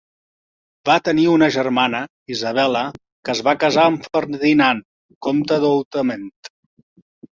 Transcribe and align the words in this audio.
Va 0.89 0.93
tenir 1.09 1.25
una 1.33 1.49
germana, 1.55 1.99
Isabella, 2.35 2.81
que 3.29 3.35
es 3.35 3.43
va 3.49 3.55
casar 3.67 3.83
amb 3.91 4.07
Ferdinand, 4.09 4.89
comte 5.29 5.61
d'Outhement. 5.67 6.27